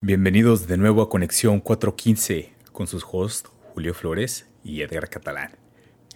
Bienvenidos 0.00 0.68
de 0.68 0.76
nuevo 0.76 1.02
a 1.02 1.08
Conexión 1.08 1.58
415 1.58 2.52
con 2.70 2.86
sus 2.86 3.04
hosts 3.10 3.50
Julio 3.74 3.94
Flores 3.94 4.46
y 4.62 4.82
Edgar 4.82 5.10
Catalán. 5.10 5.56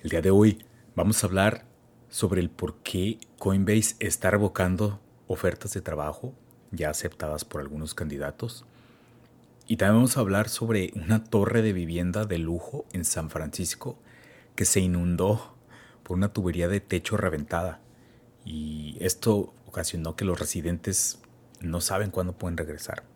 El 0.05 0.11
día 0.11 0.23
de 0.23 0.31
hoy 0.31 0.65
vamos 0.95 1.23
a 1.23 1.27
hablar 1.27 1.65
sobre 2.09 2.41
el 2.41 2.49
por 2.49 2.77
qué 2.85 3.19
Coinbase 3.41 3.97
está 3.99 4.31
revocando 4.31 5.01
ofertas 5.27 5.75
de 5.75 5.81
trabajo 5.81 6.33
ya 6.71 6.91
aceptadas 6.91 7.45
por 7.45 7.61
algunos 7.61 7.93
candidatos. 7.93 8.65
Y 9.67 9.79
también 9.79 9.97
vamos 9.97 10.17
a 10.17 10.21
hablar 10.21 10.49
sobre 10.49 10.93
una 10.95 11.25
torre 11.25 11.61
de 11.61 11.73
vivienda 11.73 12.25
de 12.25 12.39
lujo 12.39 12.87
en 12.93 13.05
San 13.05 13.31
Francisco 13.31 13.99
que 14.55 14.65
se 14.65 14.79
inundó 14.79 15.57
por 16.05 16.17
una 16.17 16.33
tubería 16.33 16.69
de 16.69 16.79
techo 16.79 17.17
reventada. 17.17 17.81
Y 18.45 18.97
esto 19.01 19.53
ocasionó 19.67 20.15
que 20.15 20.25
los 20.25 20.39
residentes 20.39 21.19
no 21.61 21.81
saben 21.81 22.13
cuándo 22.13 22.35
pueden 22.35 22.57
regresar. 22.57 23.11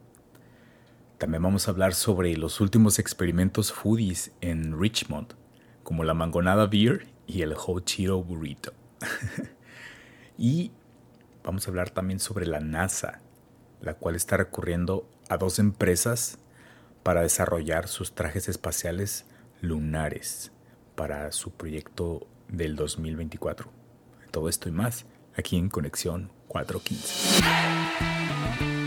También 1.18 1.42
vamos 1.42 1.66
a 1.66 1.70
hablar 1.70 1.94
sobre 1.94 2.36
los 2.36 2.60
últimos 2.60 2.98
experimentos 2.98 3.72
foodies 3.72 4.32
en 4.42 4.78
Richmond, 4.78 5.32
como 5.82 6.04
la 6.04 6.12
mangonada 6.12 6.66
beer 6.66 7.06
y 7.26 7.40
el 7.40 7.54
hot 7.54 7.86
Cheeto 7.86 8.22
burrito. 8.22 8.74
y 10.38 10.72
vamos 11.42 11.66
a 11.66 11.70
hablar 11.70 11.88
también 11.88 12.20
sobre 12.20 12.46
la 12.46 12.60
NASA, 12.60 13.22
la 13.80 13.94
cual 13.94 14.14
está 14.14 14.36
recurriendo 14.36 15.08
a 15.30 15.38
dos 15.38 15.58
empresas 15.58 16.38
para 17.02 17.22
desarrollar 17.22 17.88
sus 17.88 18.14
trajes 18.14 18.50
espaciales 18.50 19.24
lunares 19.62 20.52
para 20.96 21.32
su 21.32 21.50
proyecto 21.50 22.26
del 22.48 22.76
2024. 22.76 23.72
Todo 24.30 24.50
esto 24.50 24.68
y 24.68 24.72
más 24.72 25.06
aquí 25.34 25.56
en 25.56 25.70
Conexión 25.70 26.30
415. 26.48 28.85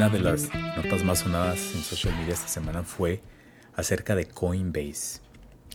Una 0.00 0.08
de 0.08 0.20
las 0.20 0.48
notas 0.78 1.04
más 1.04 1.18
sonadas 1.18 1.74
en 1.74 1.82
social 1.82 2.16
media 2.16 2.32
esta 2.32 2.48
semana 2.48 2.84
fue 2.84 3.20
acerca 3.74 4.14
de 4.14 4.24
Coinbase, 4.24 5.20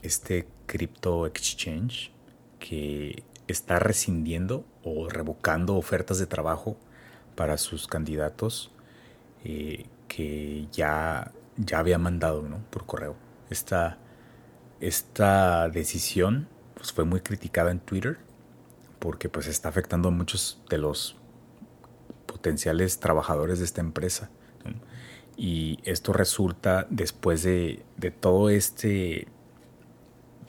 este 0.01 0.47
crypto 0.65 1.27
exchange 1.27 2.11
que 2.57 3.21
está 3.47 3.77
rescindiendo 3.77 4.65
o 4.83 5.09
revocando 5.09 5.75
ofertas 5.75 6.17
de 6.17 6.25
trabajo 6.25 6.75
para 7.35 7.59
sus 7.59 7.85
candidatos 7.85 8.71
eh, 9.43 9.85
que 10.07 10.65
ya, 10.71 11.31
ya 11.57 11.77
había 11.77 11.99
mandado 11.99 12.43
por 12.71 12.87
correo. 12.87 13.15
Esta, 13.51 13.99
esta 14.79 15.69
decisión 15.69 16.47
pues, 16.73 16.91
fue 16.91 17.05
muy 17.05 17.19
criticada 17.19 17.69
en 17.69 17.79
Twitter 17.79 18.17
porque 18.97 19.29
pues 19.29 19.45
está 19.45 19.69
afectando 19.69 20.07
a 20.07 20.11
muchos 20.11 20.63
de 20.67 20.79
los 20.79 21.15
potenciales 22.35 22.99
trabajadores 22.99 23.59
de 23.59 23.65
esta 23.65 23.79
empresa. 23.79 24.29
Y 25.37 25.79
esto 25.83 26.11
resulta 26.11 26.85
después 26.89 27.43
de, 27.43 27.83
todo 28.19 28.49
este 28.49 29.27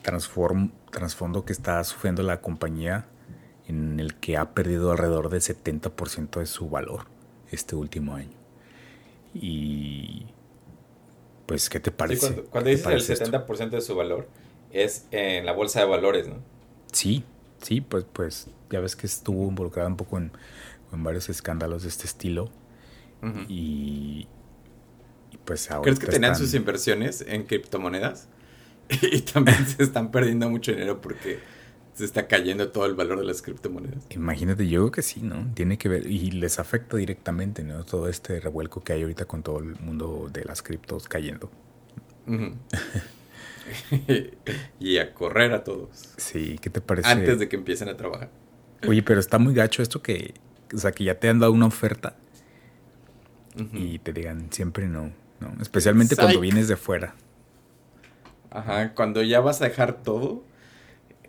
trasfondo 0.01 1.45
que 1.45 1.53
está 1.53 1.81
sufriendo 1.85 2.23
la 2.23 2.41
compañía 2.41 3.05
en 3.67 4.01
el 4.01 4.15
que 4.15 4.35
ha 4.35 4.53
perdido 4.53 4.91
alrededor 4.91 5.29
del 5.29 5.41
70% 5.41 6.39
de 6.39 6.45
su 6.45 6.69
valor 6.69 7.05
este 7.51 7.75
último 7.75 8.15
año. 8.15 8.37
Y 9.33 10.25
pues, 11.45 11.69
¿qué 11.69 11.79
te 11.79 11.91
parece? 11.91 12.43
cuando, 12.43 12.69
dices 12.69 13.09
el 13.09 13.17
70% 13.31 13.69
de 13.69 13.81
su 13.81 13.95
valor, 13.95 14.27
es 14.71 15.05
en 15.11 15.45
la 15.45 15.53
bolsa 15.53 15.79
de 15.79 15.85
valores, 15.85 16.27
¿no? 16.27 16.35
Sí, 16.91 17.23
sí, 17.61 17.79
pues, 17.79 18.05
pues 18.11 18.47
ya 18.69 18.79
ves 18.79 18.95
que 18.95 19.07
estuvo 19.07 19.47
involucrado 19.47 19.87
un 19.87 19.97
poco 19.97 20.17
en 20.17 20.31
en 20.91 21.03
varios 21.03 21.29
escándalos 21.29 21.83
de 21.83 21.89
este 21.89 22.05
estilo. 22.05 22.51
y, 23.47 24.27
pues 25.45 25.71
ahora. 25.71 25.83
¿Crees 25.83 25.99
que 25.99 26.07
tenían 26.07 26.35
sus 26.35 26.53
inversiones 26.53 27.23
en 27.27 27.43
criptomonedas? 27.43 28.27
y 29.01 29.21
también 29.21 29.65
se 29.67 29.83
están 29.83 30.11
perdiendo 30.11 30.49
mucho 30.49 30.71
dinero 30.71 31.01
porque 31.01 31.39
se 31.93 32.05
está 32.05 32.27
cayendo 32.27 32.69
todo 32.69 32.85
el 32.85 32.95
valor 32.95 33.19
de 33.19 33.25
las 33.25 33.41
criptomonedas. 33.41 34.05
Imagínate, 34.11 34.67
yo 34.67 34.81
creo 34.81 34.91
que 34.91 35.01
sí, 35.01 35.21
¿no? 35.21 35.51
Tiene 35.55 35.77
que 35.77 35.89
ver, 35.89 36.05
y 36.05 36.31
les 36.31 36.59
afecta 36.59 36.95
directamente, 36.95 37.63
¿no? 37.63 37.83
Todo 37.83 38.07
este 38.07 38.39
revuelco 38.39 38.83
que 38.83 38.93
hay 38.93 39.01
ahorita 39.01 39.25
con 39.25 39.41
todo 39.41 39.59
el 39.59 39.75
mundo 39.79 40.29
de 40.31 40.45
las 40.45 40.61
criptos 40.61 41.07
cayendo. 41.07 41.49
y 44.79 44.97
a 44.97 45.13
correr 45.13 45.53
a 45.53 45.63
todos. 45.63 46.13
Sí, 46.17 46.59
¿qué 46.61 46.69
te 46.69 46.81
parece? 46.81 47.09
Antes 47.09 47.39
de 47.39 47.49
que 47.49 47.55
empiecen 47.55 47.89
a 47.89 47.97
trabajar. 47.97 48.29
Oye, 48.87 49.01
pero 49.01 49.19
está 49.19 49.39
muy 49.39 49.55
gacho 49.55 49.81
esto 49.81 50.01
que 50.03 50.35
o 50.73 50.77
sea, 50.77 50.91
que 50.91 51.03
ya 51.03 51.19
te 51.19 51.29
han 51.29 51.39
dado 51.39 51.51
una 51.51 51.65
oferta 51.67 52.15
y 53.73 53.99
te 53.99 54.13
digan 54.13 54.51
siempre 54.51 54.87
no, 54.87 55.11
¿no? 55.39 55.53
Especialmente 55.61 56.15
cuando 56.15 56.39
vienes 56.39 56.67
de 56.67 56.75
fuera. 56.75 57.15
Ajá, 58.51 58.93
cuando 58.93 59.23
ya 59.23 59.39
vas 59.39 59.61
a 59.61 59.65
dejar 59.65 60.01
todo 60.03 60.43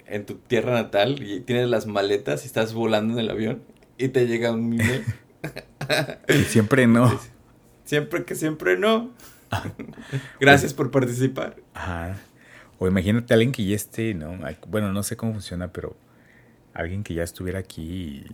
en 0.07 0.25
tu 0.27 0.35
tierra 0.35 0.73
natal 0.73 1.23
y 1.23 1.41
tienes 1.41 1.69
las 1.69 1.87
maletas 1.87 2.45
y 2.45 2.47
estás 2.47 2.75
volando 2.75 3.15
en 3.15 3.21
el 3.21 3.31
avión 3.31 3.63
y 3.97 4.09
te 4.09 4.27
llega 4.27 4.53
un 4.53 4.75
email. 4.75 5.05
siempre 6.47 6.87
no. 6.87 7.19
Siempre 7.85 8.25
que 8.25 8.35
siempre 8.35 8.79
no. 8.79 9.11
Gracias 10.41 10.75
por 10.75 10.91
participar. 10.91 11.57
Ajá. 11.75 12.19
O 12.79 12.87
imagínate 12.87 13.33
a 13.33 13.37
alguien 13.37 13.53
que 13.53 13.65
ya 13.65 13.75
esté, 13.75 14.15
¿no? 14.15 14.39
Bueno, 14.69 14.93
no 14.93 15.03
sé 15.03 15.17
cómo 15.17 15.33
funciona, 15.33 15.73
pero 15.73 15.97
alguien 16.75 17.03
que 17.03 17.15
ya 17.15 17.25
estuviera 17.25 17.59
aquí 17.59 17.83
y 17.83 18.27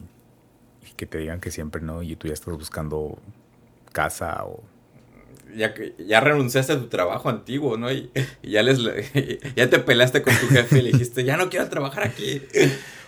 y 0.89 0.95
que 0.95 1.07
te 1.07 1.19
digan 1.19 1.41
que 1.41 1.51
siempre 1.51 1.83
no 1.83 2.03
y 2.03 2.17
tú 2.17 2.29
ya 2.29 2.35
estás 2.35 2.55
buscando 2.55 3.19
casa 3.93 4.45
o 4.45 4.63
ya, 5.57 5.75
ya 5.99 6.21
renunciaste 6.21 6.73
a 6.73 6.79
tu 6.79 6.89
trabajo 6.89 7.29
antiguo, 7.29 7.77
¿no? 7.77 7.91
Y, 7.93 8.11
ya 8.43 8.63
les 8.63 8.79
ya 9.57 9.71
te 9.71 9.79
pelaste 9.79 10.23
con 10.23 10.35
tu 10.35 10.49
jefe 10.49 10.79
y 10.79 10.83
le 10.83 10.93
dijiste, 10.93 11.25
ya 11.25 11.37
no 11.37 11.49
quiero 11.49 11.69
trabajar 11.69 12.05
aquí. 12.05 12.43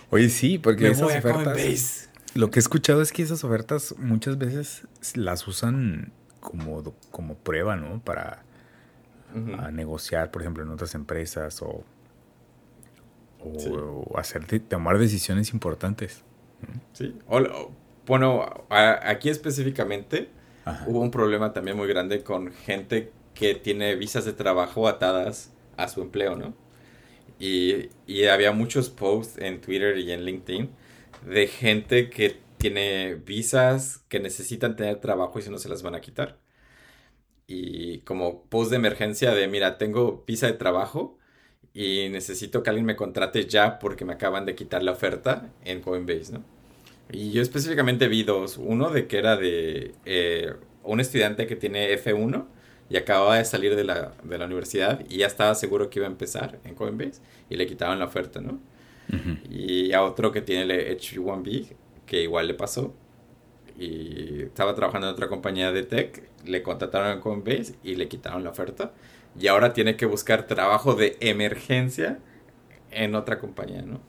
Oye, 0.09 0.29
sí, 0.29 0.57
porque 0.57 0.87
esas 0.87 1.03
ofertas. 1.03 2.09
Lo 2.33 2.51
que 2.51 2.59
he 2.59 2.61
escuchado 2.61 3.01
es 3.01 3.11
que 3.11 3.23
esas 3.23 3.43
ofertas 3.43 3.95
muchas 3.97 4.37
veces 4.37 4.83
las 5.15 5.47
usan 5.47 6.11
como, 6.39 6.93
como 7.11 7.35
prueba, 7.35 7.75
¿no? 7.75 7.99
Para 8.01 8.43
negociar, 9.71 10.31
por 10.31 10.41
ejemplo, 10.41 10.63
en 10.63 10.69
otras 10.69 10.95
empresas 10.95 11.61
o, 11.61 11.83
o 13.39 14.17
hacer 14.17 14.45
tomar 14.61 14.97
decisiones 14.97 15.51
importantes. 15.51 16.23
Sí. 16.93 17.13
bueno, 18.05 18.65
aquí 18.69 19.29
específicamente 19.29 20.29
hubo 20.87 20.99
un 20.99 21.11
problema 21.11 21.53
también 21.53 21.77
muy 21.77 21.87
grande 21.87 22.23
con 22.23 22.51
gente 22.51 23.11
que 23.33 23.55
tiene 23.55 23.95
visas 23.95 24.25
de 24.25 24.33
trabajo 24.33 24.87
atadas 24.87 25.53
a 25.77 25.87
su 25.87 26.01
empleo, 26.01 26.35
¿no? 26.35 26.55
Y, 27.39 27.89
había 28.27 28.51
muchos 28.51 28.89
posts 28.89 29.37
en 29.37 29.61
Twitter 29.61 29.97
y 29.99 30.11
en 30.11 30.25
LinkedIn 30.25 30.69
de 31.25 31.47
gente 31.47 32.09
que 32.09 32.39
tiene 32.57 33.15
visas 33.15 33.99
que 34.09 34.19
necesitan 34.19 34.75
tener 34.75 34.99
trabajo 34.99 35.37
y 35.39 35.43
si 35.43 35.49
no 35.51 35.59
se 35.59 35.69
las 35.69 35.83
van 35.83 35.95
a 35.95 36.01
quitar. 36.01 36.39
Y 37.45 37.99
como 37.99 38.43
post 38.45 38.71
de 38.71 38.77
emergencia 38.77 39.31
de, 39.31 39.47
mira, 39.47 39.77
tengo 39.77 40.23
visa 40.27 40.47
de 40.47 40.53
trabajo 40.53 41.17
y 41.77 42.09
necesito 42.09 42.63
que 42.63 42.71
alguien 42.71 42.87
me 42.87 42.95
contrate 42.95 43.45
ya 43.45 43.77
porque 43.77 44.03
me 44.03 44.13
acaban 44.13 44.47
de 44.47 44.55
quitar 44.55 44.81
la 44.81 44.93
oferta 44.93 45.47
en 45.63 45.79
Coinbase, 45.81 46.33
¿no? 46.33 46.43
Y 47.11 47.31
yo 47.31 47.41
específicamente 47.43 48.07
vi 48.07 48.23
dos. 48.23 48.57
Uno 48.57 48.89
de 48.89 49.05
que 49.05 49.19
era 49.19 49.37
de 49.37 49.93
eh, 50.03 50.55
un 50.83 50.99
estudiante 50.99 51.45
que 51.45 51.55
tiene 51.55 51.93
F1 51.93 52.45
y 52.89 52.97
acababa 52.97 53.37
de 53.37 53.45
salir 53.45 53.75
de 53.75 53.83
la, 53.83 54.11
de 54.23 54.39
la, 54.39 54.45
universidad 54.45 55.05
y 55.07 55.17
ya 55.17 55.27
estaba 55.27 55.53
seguro 55.53 55.91
que 55.91 55.99
iba 55.99 56.07
a 56.07 56.09
empezar 56.11 56.57
en 56.63 56.73
Coinbase 56.73 57.21
y 57.47 57.57
le 57.57 57.67
quitaban 57.67 57.99
la 57.99 58.05
oferta, 58.05 58.41
¿no? 58.41 58.59
Y 59.47 59.93
a 59.93 60.01
otro 60.01 60.31
que 60.31 60.41
tiene 60.41 60.63
el 60.63 60.97
H1B, 60.97 61.75
que 62.07 62.23
igual 62.23 62.47
le 62.47 62.55
pasó. 62.55 62.95
Y 63.77 64.41
estaba 64.41 64.73
trabajando 64.73 65.07
en 65.07 65.13
otra 65.13 65.29
compañía 65.29 65.71
de 65.71 65.83
tech, 65.83 66.27
le 66.43 66.63
contrataron 66.63 67.11
en 67.11 67.19
Coinbase 67.19 67.75
y 67.83 67.93
le 67.93 68.07
quitaron 68.07 68.43
la 68.43 68.49
oferta. 68.49 68.93
Y 69.39 69.47
ahora 69.47 69.73
tiene 69.73 69.97
que 69.97 70.05
buscar 70.05 70.47
trabajo 70.47 70.95
de 70.95 71.17
emergencia 71.19 72.19
en 72.91 73.15
otra 73.15 73.39
compañía, 73.39 73.81
¿no? 73.81 73.99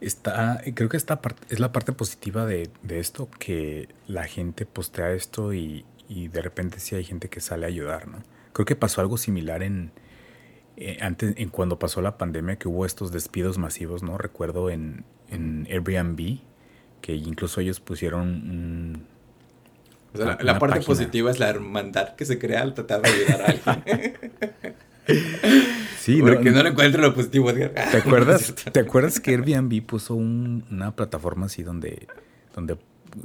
Está, 0.00 0.62
creo 0.74 0.88
que 0.88 0.96
esta 0.96 1.20
es 1.48 1.58
la 1.58 1.72
parte 1.72 1.92
positiva 1.92 2.44
de, 2.44 2.70
esto, 2.88 3.28
que 3.38 3.88
la 4.06 4.24
gente 4.24 4.66
postea 4.66 5.12
esto 5.12 5.54
y, 5.54 5.84
de 6.08 6.42
repente 6.42 6.78
sí 6.80 6.94
hay 6.94 7.04
gente 7.04 7.28
que 7.28 7.40
sale 7.40 7.66
a 7.66 7.68
ayudar, 7.68 8.06
¿no? 8.06 8.22
Creo 8.52 8.66
que 8.66 8.76
pasó 8.76 9.00
algo 9.00 9.16
similar 9.16 9.62
en, 9.62 9.90
eh, 10.76 10.98
antes, 11.00 11.34
en 11.36 11.48
cuando 11.48 11.78
pasó 11.78 12.00
la 12.02 12.16
pandemia, 12.18 12.56
que 12.56 12.68
hubo 12.68 12.86
estos 12.86 13.10
despidos 13.10 13.58
masivos, 13.58 14.02
¿no? 14.02 14.18
Recuerdo 14.18 14.70
en, 14.70 15.04
en 15.28 15.66
Airbnb, 15.70 16.40
que 17.00 17.14
incluso 17.14 17.60
ellos 17.60 17.80
pusieron 17.80 19.06
la, 20.14 20.58
parte 20.58 20.80
positiva 20.80 21.30
es 21.30 21.38
la 21.38 21.48
hermandad 21.48 22.14
que 22.14 22.24
se 22.24 22.38
crea 22.38 22.62
al 22.62 22.74
tratar 22.74 23.02
de 23.02 23.08
ayudar 23.10 23.42
a 23.42 23.72
alguien. 23.72 24.18
Sí, 25.98 26.20
Porque 26.20 26.52
no, 26.52 26.62
le 26.62 26.68
encuentro 26.68 27.02
lo 27.02 27.14
positivo, 27.14 27.52
¿Te 27.52 27.96
acuerdas, 27.96 28.54
¿te 28.72 28.78
acuerdas 28.78 29.18
que 29.18 29.32
Airbnb 29.32 29.84
puso 29.84 30.14
una 30.14 30.94
plataforma 30.94 31.46
así 31.46 31.64
donde, 31.64 32.06
donde 32.54 32.76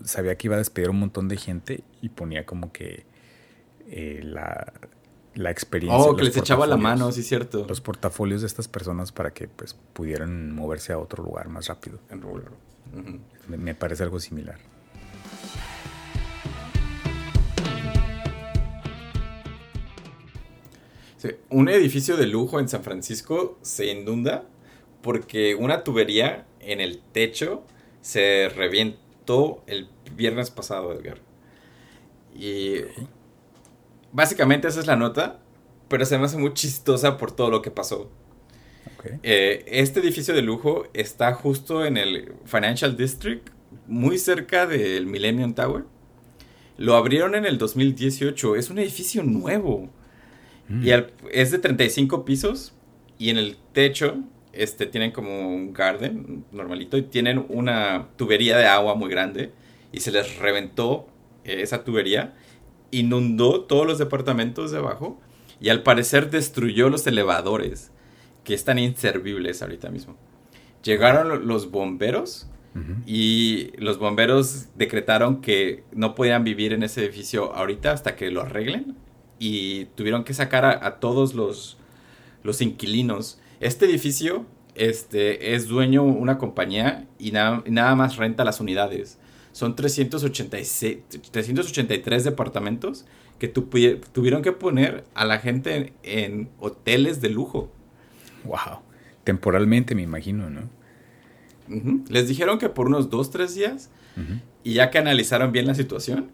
sabía 0.04 0.36
que 0.36 0.48
iba 0.48 0.56
a 0.56 0.58
despedir 0.58 0.90
un 0.90 1.00
montón 1.00 1.28
de 1.28 1.38
gente 1.38 1.84
y 2.02 2.10
ponía 2.10 2.46
como 2.46 2.72
que 2.72 3.06
eh, 3.88 4.22
la, 4.24 4.74
experiencia. 5.52 6.00
Oh, 6.00 6.16
que 6.16 6.24
les 6.24 6.36
echaba 6.38 6.66
la 6.66 6.78
mano, 6.78 7.12
sí, 7.12 7.22
cierto. 7.22 7.66
Los 7.68 7.82
portafolios 7.82 8.42
de 8.42 8.48
estas 8.48 8.68
personas 8.68 9.12
para 9.12 9.32
que 9.32 9.48
pues 9.48 9.76
pudieran 9.94 10.52
moverse 10.52 10.92
a 10.94 10.98
otro 10.98 11.24
lugar 11.24 11.50
más 11.50 11.68
rápido. 11.68 12.00
me 13.48 13.76
parece 13.76 14.04
algo 14.04 14.20
similar. 14.20 14.58
Un 21.50 21.70
edificio 21.70 22.18
de 22.18 22.28
lujo 22.28 22.60
en 22.60 22.68
San 22.68 22.84
Francisco 22.84 23.58
se 23.62 23.88
inunda 23.88 24.46
porque 25.02 25.56
una 25.56 25.84
tubería 25.84 26.46
en 26.60 26.80
el 26.80 27.02
techo 27.12 27.64
se 28.02 28.50
revientó 28.50 29.64
el 29.68 29.90
viernes 30.16 30.52
pasado, 30.52 30.94
Edgar. 30.94 31.20
Y 32.36 32.78
básicamente 34.12 34.68
esa 34.68 34.80
es 34.80 34.88
la 34.88 34.96
nota, 34.96 35.40
pero 35.88 36.06
se 36.06 36.18
me 36.18 36.26
hace 36.26 36.38
muy 36.38 36.54
chistosa 36.54 37.18
por 37.18 37.32
todo 37.32 37.50
lo 37.50 37.62
que 37.62 37.72
pasó. 37.72 38.10
Eh, 39.24 39.66
este 39.68 40.00
edificio 40.00 40.34
de 40.34 40.42
lujo 40.42 40.88
está 40.94 41.34
justo 41.34 41.86
en 41.86 41.98
el 41.98 42.34
Financial 42.46 42.96
District, 42.96 43.50
muy 43.88 44.18
cerca 44.18 44.68
del 44.68 45.08
Millennium 45.08 45.54
Tower. 45.54 45.86
Lo 46.78 46.96
abrieron 46.96 47.36
en 47.36 47.46
el 47.46 47.58
2018, 47.58 48.56
es 48.56 48.70
un 48.70 48.80
edificio 48.80 49.24
nuevo. 49.24 49.90
Y 50.82 50.92
mm. 50.92 51.06
es 51.32 51.52
de 51.52 51.60
35 51.60 52.24
pisos 52.24 52.74
y 53.18 53.30
en 53.30 53.38
el 53.38 53.58
techo 53.74 54.18
este, 54.54 54.86
tienen 54.86 55.12
como 55.12 55.50
un 55.50 55.74
garden 55.74 56.46
normalito 56.52 56.98
y 56.98 57.04
tienen 57.04 57.46
una 57.50 58.08
tubería 58.16 58.58
de 58.58 58.66
agua 58.66 58.96
muy 58.96 59.10
grande 59.10 59.52
y 59.92 60.00
se 60.00 60.12
les 60.12 60.38
reventó 60.38 61.08
eh, 61.44 61.62
esa 61.62 61.84
tubería, 61.84 62.34
inundó 62.92 63.62
todos 63.62 63.86
los 63.86 63.98
departamentos 63.98 64.72
de 64.72 64.78
abajo 64.78 65.20
y 65.60 65.70
al 65.70 65.84
parecer 65.84 66.30
destruyó 66.30 66.90
los 66.90 67.06
elevadores 67.08 67.92
que 68.44 68.54
están 68.54 68.80
inservibles 68.80 69.62
ahorita 69.62 69.90
mismo. 69.90 70.18
Llegaron 70.84 71.48
los 71.48 71.70
bomberos 71.70 72.48
y 73.06 73.72
los 73.78 74.00
bomberos 74.00 74.68
decretaron 74.76 75.42
que 75.42 75.84
no 75.92 76.16
podían 76.16 76.46
vivir 76.46 76.72
en 76.72 76.84
ese 76.84 77.04
edificio 77.04 77.54
ahorita 77.54 77.92
hasta 77.92 78.16
que 78.16 78.32
lo 78.32 78.42
arreglen 78.42 78.96
y 79.42 79.86
tuvieron 79.96 80.24
que 80.24 80.36
sacar 80.36 80.66
a, 80.66 81.00
todos 81.00 81.34
los, 81.34 81.76
los 82.44 82.62
inquilinos. 82.62 83.40
Este 83.60 83.86
edificio 83.86 84.46
este, 84.76 85.56
es 85.56 85.68
dueño 85.68 86.04
una 86.04 86.38
compañía 86.38 87.08
y 87.18 87.32
nada 87.32 87.96
más 87.96 88.18
renta 88.18 88.46
las 88.46 88.60
unidades. 88.60 89.18
Son 89.52 89.76
386, 89.76 91.00
383 91.32 92.24
departamentos 92.24 93.06
que 93.40 93.48
tuvieron 93.48 94.44
que 94.44 94.52
poner 94.52 95.06
a 95.16 95.26
la 95.26 95.40
gente 95.40 95.94
en, 96.04 96.48
hoteles 96.60 97.20
de 97.20 97.30
lujo. 97.30 97.72
Wow. 98.44 98.82
Temporalmente 99.24 99.96
me 99.96 100.04
imagino, 100.04 100.52
¿no? 100.52 100.70
Les 102.10 102.28
dijeron 102.28 102.60
que 102.60 102.70
por 102.70 102.86
unos 102.86 103.10
2, 103.10 103.32
3 103.32 103.56
días 103.56 103.90
y 104.64 104.74
ya 104.74 104.92
que 104.92 105.00
analizaron 105.00 105.52
bien 105.52 105.66
la 105.66 105.74
situación, 105.74 106.30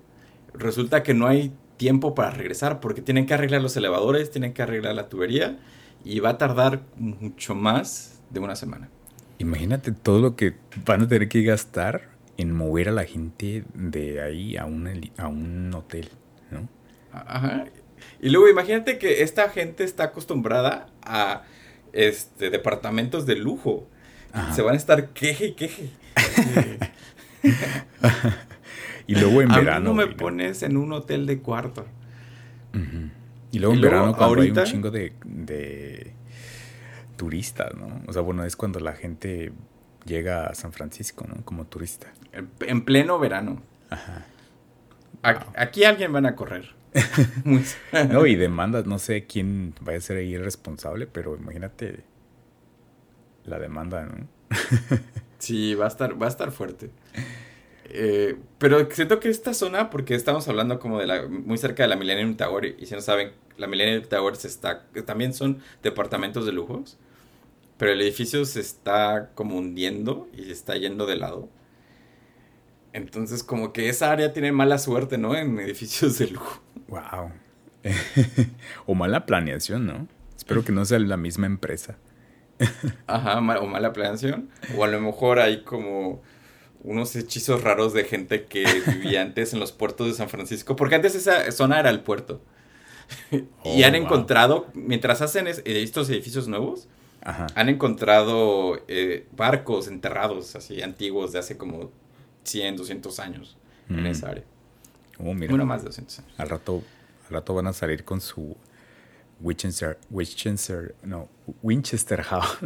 resulta 0.54 1.04
que 1.04 1.13
no 1.13 1.25
hay 1.25 1.54
tiempo 1.77 2.15
para 2.15 2.31
regresar 2.31 2.79
porque 2.79 3.01
tienen 3.01 3.25
que 3.25 3.33
arreglar 3.33 3.62
los 3.62 3.77
elevadores, 3.77 4.31
tienen 4.31 4.53
que 4.53 4.62
arreglar 4.62 4.95
la 4.95 5.09
tubería 5.09 5.57
y 6.03 6.19
va 6.19 6.29
a 6.31 6.38
tardar 6.38 6.81
mucho 6.95 7.56
más 7.56 8.19
de 8.29 8.39
una 8.39 8.56
semana. 8.56 8.89
Imagínate 9.39 9.91
todo 9.91 10.19
lo 10.19 10.35
que 10.35 10.56
van 10.85 11.03
a 11.03 11.07
tener 11.07 11.29
que 11.29 11.44
gastar 11.44 12.09
en 12.38 12.53
mover 12.53 12.89
a 12.89 12.91
la 12.91 13.06
gente 13.06 13.63
de 13.74 14.21
ahí 14.21 14.57
a 14.57 14.65
un, 14.65 15.12
a 15.18 15.27
un 15.27 15.74
hotel, 15.74 16.09
¿no? 16.51 16.68
Ajá. 17.12 17.65
Y 18.21 18.30
luego 18.30 18.47
imagínate 18.47 18.97
que 18.97 19.23
esta 19.23 19.50
gente 19.50 19.83
está 19.83 20.06
acostumbrada 20.06 20.88
a 21.03 21.44
este 21.94 22.50
departamentos 22.50 23.25
de 23.25 23.35
lujo. 23.35 23.88
Se 24.53 24.62
van 24.62 24.75
a 24.75 24.77
estar 24.77 25.09
queje 25.09 25.47
y 25.47 25.53
queje. 25.53 25.89
Y 29.07 29.15
luego 29.15 29.42
en 29.42 29.48
verano. 29.48 29.86
no 29.86 29.94
me 29.94 30.07
pones 30.07 30.63
en 30.63 30.77
un 30.77 30.92
hotel 30.92 31.25
de 31.25 31.39
cuarto. 31.39 31.86
Y 33.51 33.59
luego 33.59 33.74
en 33.74 33.81
verano 33.81 34.15
cuando 34.15 34.42
hay 34.42 34.51
un 34.51 34.63
chingo 34.63 34.92
de, 34.92 36.13
turistas, 37.15 37.74
¿no? 37.75 38.01
O 38.06 38.13
sea, 38.13 38.21
bueno, 38.21 38.44
es 38.44 38.56
cuando 38.56 38.80
la 38.80 38.94
gente 38.94 39.51
llega 40.06 40.48
a 40.48 40.54
San 40.54 40.71
Francisco, 40.71 41.25
¿no? 41.27 41.44
Como 41.44 41.65
turista. 41.65 42.07
En, 42.62 42.81
pleno 42.86 43.18
verano. 43.18 43.62
Ajá. 43.89 44.25
Aquí 45.56 45.83
alguien 45.83 46.13
van 46.13 46.25
a 46.25 46.36
correr. 46.36 46.75
no, 48.09 48.25
y 48.25 48.36
demandas, 48.36 48.86
no 48.86 49.00
sé 49.00 49.25
quién 49.25 49.74
vaya 49.81 49.98
a 49.98 50.01
ser 50.01 50.18
ahí 50.18 50.33
el 50.36 50.44
responsable, 50.44 51.07
pero 51.07 51.36
imagínate 51.36 52.04
la 53.45 53.59
demanda, 53.59 54.06
¿no? 54.06 54.27
sí, 55.39 55.75
va 55.75 55.86
a 55.86 55.88
estar, 55.88 56.21
va 56.21 56.27
a 56.27 56.30
estar 56.30 56.51
fuerte. 56.51 56.92
Eh, 57.89 58.35
pero 58.57 58.89
siento 58.91 59.19
que 59.19 59.29
esta 59.29 59.53
zona, 59.53 59.89
porque 59.89 60.15
estamos 60.15 60.47
hablando 60.47 60.79
como 60.79 60.99
de 60.99 61.07
la, 61.07 61.27
muy 61.27 61.57
cerca 61.57 61.83
de 61.83 61.89
la 61.89 61.95
Millennium 61.95 62.35
Tower, 62.35 62.75
y 62.77 62.85
si 62.85 62.95
no 62.95 63.01
saben, 63.01 63.31
la 63.57 63.67
Millennium 63.67 64.03
Tower 64.03 64.35
se 64.35 64.47
está, 64.47 64.85
también 65.05 65.33
son 65.33 65.59
departamentos 65.83 66.45
de 66.45 66.51
lujos, 66.51 66.97
pero 67.77 67.91
el 67.91 68.01
edificio 68.01 68.43
se 68.45 68.59
está 68.59 69.31
como 69.35 69.57
hundiendo 69.57 70.27
y 70.35 70.45
se 70.45 70.51
está 70.51 70.75
yendo 70.75 71.05
de 71.05 71.15
lado. 71.15 71.49
Entonces 72.93 73.43
como 73.43 73.73
que 73.73 73.89
esa 73.89 74.11
área 74.11 74.33
tiene 74.33 74.51
mala 74.51 74.79
suerte, 74.79 75.17
¿no? 75.17 75.35
En 75.35 75.59
edificios 75.59 76.17
de 76.17 76.27
lujo. 76.27 76.61
Wow. 76.87 77.31
o 78.85 78.95
mala 78.95 79.25
planeación, 79.25 79.85
¿no? 79.85 80.07
Espero 80.35 80.63
que 80.63 80.71
no 80.71 80.83
sea 80.85 80.99
la 80.99 81.17
misma 81.17 81.45
empresa. 81.45 81.97
Ajá, 83.05 83.37
o 83.37 83.67
mala 83.67 83.93
planeación. 83.93 84.49
O 84.75 84.83
a 84.83 84.87
lo 84.87 84.99
mejor 84.99 85.39
hay 85.39 85.63
como 85.63 86.23
unos 86.87 87.15
hechizos 87.17 87.63
raros 87.63 87.91
de 87.91 88.05
gente 88.05 88.45
que 88.45 88.63
vivía 88.87 89.21
antes 89.21 89.53
en 89.53 89.59
los 89.59 89.73
puertos 89.73 90.07
de 90.07 90.13
San 90.13 90.29
Francisco, 90.29 90.75
porque 90.75 90.95
antes 90.95 91.15
esa 91.15 91.51
zona 91.51 91.79
era 91.79 91.89
el 91.89 91.99
puerto. 91.99 92.41
y 93.65 93.83
han 93.83 93.93
oh, 93.93 93.97
encontrado, 93.97 94.67
mientras 94.73 95.21
hacen 95.21 95.47
estos 95.47 96.09
edificios 96.09 96.47
nuevos, 96.47 96.87
han 97.21 97.67
encontrado 97.67 98.81
eh, 98.87 99.27
barcos 99.35 99.89
enterrados 99.89 100.55
así 100.55 100.81
antiguos 100.81 101.33
de 101.33 101.39
hace 101.39 101.57
como 101.57 101.91
100, 102.43 102.77
200 102.77 103.19
años 103.19 103.57
en 103.89 104.03
mm. 104.03 104.07
esa 104.07 104.29
área. 104.29 104.44
Oh, 105.19 105.31
Uno 105.31 105.65
más 105.65 105.81
de 105.81 105.87
200 105.87 106.19
años. 106.19 106.33
Al 106.37 106.49
rato, 106.49 106.83
al 107.27 107.33
rato 107.33 107.53
van 107.53 107.67
a 107.67 107.73
salir 107.73 108.06
con 108.06 108.21
su 108.21 108.56
Winchester, 109.39 109.99
Winchester, 110.09 110.95
no, 111.03 111.29
Winchester 111.61 112.21
House. 112.23 112.57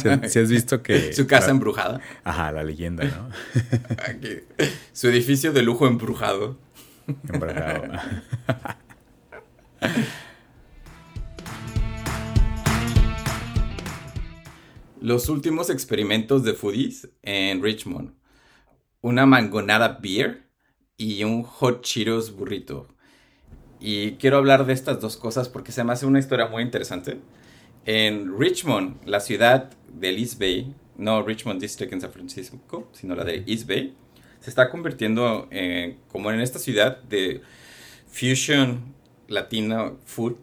si, 0.30 0.38
has 0.38 0.50
visto 0.50 0.82
que... 0.82 1.12
Su 1.14 1.26
casa 1.26 1.50
embrujada. 1.50 2.00
Ajá, 2.24 2.50
la 2.52 2.62
leyenda, 2.62 3.04
¿no? 3.04 3.28
Su 4.92 5.08
edificio 5.08 5.52
de 5.52 5.62
lujo 5.62 5.86
embrujado. 5.86 6.58
Embrujado. 7.28 7.92
Los 15.00 15.28
últimos 15.28 15.68
experimentos 15.68 16.44
de 16.44 16.54
foodies 16.54 17.08
en 17.22 17.62
Richmond. 17.62 18.14
Una 19.00 19.26
mangonada 19.26 19.98
beer 20.00 20.48
y 20.96 21.24
un 21.24 21.42
hot 21.42 21.82
Cheetos 21.82 22.34
burrito. 22.34 22.91
Y 23.84 24.12
quiero 24.12 24.36
hablar 24.36 24.64
de 24.64 24.72
estas 24.72 25.00
dos 25.00 25.16
cosas 25.16 25.48
porque 25.48 25.72
se 25.72 25.82
me 25.82 25.92
hace 25.92 26.06
una 26.06 26.20
historia 26.20 26.46
muy 26.46 26.62
interesante. 26.62 27.18
En 27.84 28.38
Richmond, 28.38 29.04
la 29.06 29.18
ciudad 29.18 29.70
del 29.92 30.18
East 30.18 30.38
Bay, 30.38 30.72
no 30.96 31.20
Richmond 31.24 31.60
District 31.60 31.92
en 31.92 32.00
San 32.00 32.12
Francisco, 32.12 32.88
sino 32.92 33.16
la 33.16 33.24
de 33.24 33.42
East 33.44 33.66
Bay, 33.66 33.96
se 34.38 34.50
está 34.50 34.70
convirtiendo 34.70 35.48
en, 35.50 35.98
como 36.12 36.30
en 36.30 36.40
esta 36.40 36.60
ciudad 36.60 37.02
de 37.02 37.42
fusion 38.06 38.94
latino 39.26 39.98
food, 40.04 40.36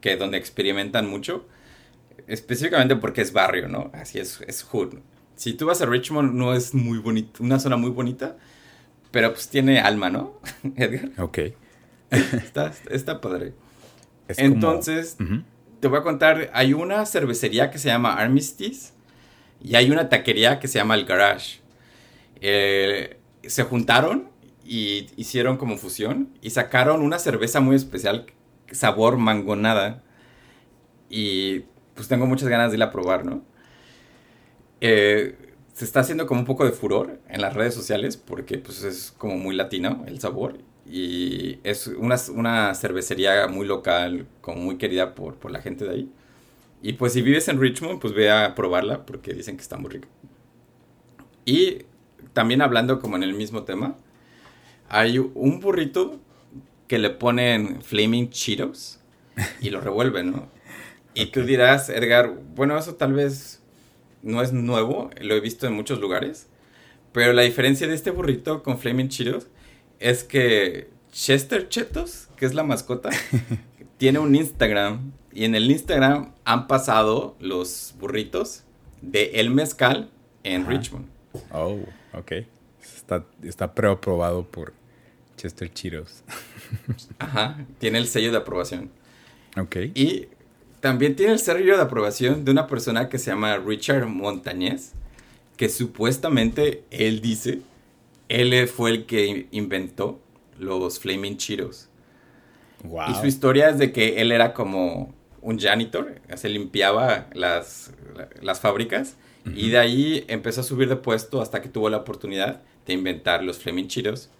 que 0.00 0.16
donde 0.16 0.36
experimentan 0.36 1.08
mucho, 1.08 1.46
específicamente 2.26 2.96
porque 2.96 3.20
es 3.20 3.32
barrio, 3.32 3.68
¿no? 3.68 3.92
Así 3.94 4.18
es, 4.18 4.40
es 4.48 4.64
hood. 4.64 4.94
Si 5.36 5.52
tú 5.52 5.66
vas 5.66 5.80
a 5.80 5.86
Richmond, 5.86 6.34
no 6.34 6.54
es 6.54 6.74
muy 6.74 6.98
bonito, 6.98 7.40
una 7.40 7.60
zona 7.60 7.76
muy 7.76 7.90
bonita, 7.90 8.36
pero 9.12 9.32
pues 9.32 9.48
tiene 9.48 9.78
alma, 9.78 10.10
¿no, 10.10 10.40
Edgar? 10.74 11.12
Ok. 11.18 11.38
Está, 12.90 13.20
padre. 13.20 13.54
Entonces, 14.28 15.16
te 15.80 15.88
voy 15.88 15.98
a 15.98 16.02
contar, 16.02 16.50
hay 16.54 16.72
una 16.72 17.04
cervecería 17.06 17.70
que 17.70 17.78
se 17.78 17.88
llama 17.88 18.14
Armistice 18.14 18.92
y 19.62 19.76
hay 19.76 19.90
una 19.90 20.08
taquería 20.08 20.58
que 20.58 20.68
se 20.68 20.78
llama 20.78 20.94
El 20.94 21.04
Garage. 21.04 21.60
Eh, 22.40 23.18
se 23.42 23.62
juntaron 23.64 24.28
y 24.64 25.08
hicieron 25.16 25.56
como 25.56 25.76
fusión 25.76 26.30
y 26.40 26.50
sacaron 26.50 27.02
una 27.02 27.18
cerveza 27.18 27.60
muy 27.60 27.76
especial, 27.76 28.26
sabor 28.70 29.18
mangonada. 29.18 30.02
y 31.10 31.64
pues 31.94 32.08
tengo 32.08 32.26
muchas 32.26 32.48
ganas 32.48 32.70
de 32.70 32.76
ir 32.76 32.82
a 32.82 32.90
probar, 32.90 33.24
¿no? 33.24 33.44
Eh, 34.80 35.36
se 35.72 35.84
está 35.84 36.00
haciendo 36.00 36.26
como 36.26 36.40
un 36.40 36.46
poco 36.46 36.64
de 36.64 36.72
furor 36.72 37.20
en 37.28 37.40
las 37.40 37.54
redes 37.54 37.74
sociales 37.74 38.16
porque 38.16 38.58
pues 38.58 38.82
es 38.84 39.12
como 39.16 39.36
muy 39.36 39.54
latino 39.54 40.04
el 40.06 40.20
sabor 40.20 40.58
y 40.86 41.58
es 41.64 41.86
una, 41.86 42.16
una 42.34 42.74
cervecería 42.74 43.46
muy 43.48 43.66
local, 43.66 44.26
como 44.40 44.60
muy 44.60 44.76
querida 44.76 45.14
por, 45.14 45.36
por 45.36 45.50
la 45.50 45.60
gente 45.60 45.84
de 45.84 45.90
ahí. 45.90 46.12
Y 46.82 46.94
pues 46.94 47.14
si 47.14 47.22
vives 47.22 47.48
en 47.48 47.60
Richmond, 47.60 48.00
pues 48.00 48.12
ve 48.12 48.30
a 48.30 48.54
probarla 48.54 49.06
porque 49.06 49.32
dicen 49.32 49.56
que 49.56 49.62
está 49.62 49.76
muy 49.78 49.90
rica. 49.90 50.08
Y 51.46 51.78
también 52.32 52.62
hablando 52.62 53.00
como 53.00 53.16
en 53.16 53.22
el 53.22 53.34
mismo 53.34 53.64
tema, 53.64 53.96
hay 54.88 55.18
un 55.18 55.60
burrito 55.60 56.20
que 56.88 56.98
le 56.98 57.10
ponen 57.10 57.82
Flaming 57.82 58.30
Cheetos 58.30 59.00
y 59.60 59.70
lo 59.70 59.80
revuelven, 59.80 60.32
¿no? 60.32 60.48
Y 61.14 61.26
tú 61.26 61.44
dirás, 61.44 61.88
Edgar, 61.88 62.34
bueno, 62.54 62.76
eso 62.76 62.96
tal 62.96 63.12
vez 63.12 63.62
no 64.22 64.42
es 64.42 64.52
nuevo, 64.52 65.10
lo 65.20 65.34
he 65.34 65.40
visto 65.40 65.66
en 65.66 65.74
muchos 65.74 66.00
lugares, 66.00 66.48
pero 67.12 67.32
la 67.32 67.42
diferencia 67.42 67.86
de 67.86 67.94
este 67.94 68.10
burrito 68.10 68.62
con 68.62 68.78
Flaming 68.78 69.08
Cheetos 69.08 69.46
es 70.00 70.24
que 70.24 70.88
Chester 71.12 71.68
Chetos, 71.68 72.28
que 72.36 72.46
es 72.46 72.54
la 72.54 72.62
mascota, 72.62 73.10
tiene 73.98 74.18
un 74.18 74.34
Instagram 74.34 75.12
y 75.32 75.44
en 75.44 75.54
el 75.54 75.70
Instagram 75.70 76.32
han 76.44 76.66
pasado 76.66 77.36
los 77.40 77.94
burritos 77.98 78.64
de 79.02 79.32
El 79.34 79.50
Mezcal 79.50 80.10
en 80.42 80.66
Richmond. 80.66 81.06
Oh, 81.52 81.78
ok. 82.12 82.32
Está, 82.82 83.24
está 83.42 83.74
preaprobado 83.74 84.44
por 84.44 84.72
Chester 85.36 85.72
Cheetos. 85.72 86.22
Ajá, 87.18 87.64
tiene 87.78 87.98
el 87.98 88.06
sello 88.06 88.30
de 88.30 88.38
aprobación. 88.38 88.90
Ok. 89.56 89.76
Y 89.94 90.28
también 90.80 91.16
tiene 91.16 91.32
el 91.32 91.38
sello 91.38 91.76
de 91.76 91.82
aprobación 91.82 92.44
de 92.44 92.50
una 92.50 92.66
persona 92.66 93.08
que 93.08 93.18
se 93.18 93.30
llama 93.30 93.56
Richard 93.56 94.06
Montañez, 94.06 94.92
que 95.56 95.68
supuestamente 95.68 96.84
él 96.90 97.20
dice, 97.20 97.62
él 98.28 98.68
fue 98.68 98.90
el 98.90 99.06
que 99.06 99.48
inventó 99.50 100.20
los 100.58 100.98
Flaming 100.98 101.36
Cheetos. 101.36 101.88
Wow. 102.82 103.10
Y 103.10 103.14
su 103.14 103.26
historia 103.26 103.70
es 103.70 103.78
de 103.78 103.92
que 103.92 104.20
él 104.20 104.32
era 104.32 104.52
como 104.52 105.14
un 105.40 105.58
janitor, 105.58 106.20
se 106.36 106.48
limpiaba 106.48 107.28
las, 107.34 107.92
las 108.40 108.60
fábricas 108.60 109.16
y 109.54 109.68
de 109.68 109.78
ahí 109.78 110.24
empezó 110.28 110.62
a 110.62 110.64
subir 110.64 110.88
de 110.88 110.96
puesto 110.96 111.42
hasta 111.42 111.60
que 111.60 111.68
tuvo 111.68 111.90
la 111.90 111.98
oportunidad 111.98 112.62
de 112.86 112.92
inventar 112.94 113.42
los 113.42 113.58
Flaming 113.58 113.88
Cheetos. 113.88 114.30